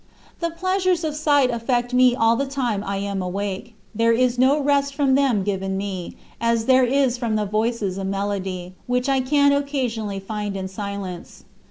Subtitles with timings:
[0.39, 3.75] The pleasures of sight affect me all the time I am awake.
[3.93, 8.07] There is no rest from them given me, as there is from the voices of
[8.07, 11.43] melody, which I can occasionally find in silence.